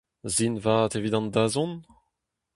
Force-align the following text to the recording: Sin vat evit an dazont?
Sin 0.35 0.53
vat 0.63 0.93
evit 0.97 1.13
an 1.17 1.27
dazont? 1.35 1.79